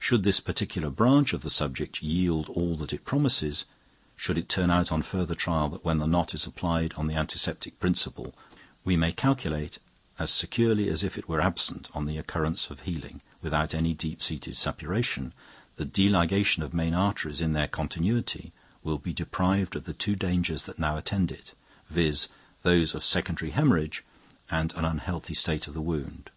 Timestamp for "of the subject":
1.32-2.02